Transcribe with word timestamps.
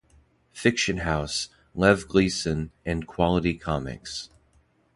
Fiction 0.51 0.97
House, 1.01 1.49
Lev 1.75 2.07
Gleason, 2.07 2.71
and 2.83 3.05
Quality 3.05 3.53
Comics. 3.53 4.31